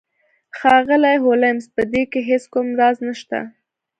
[0.57, 3.39] ښاغلی هولمز په دې کې هیڅ کوم راز نشته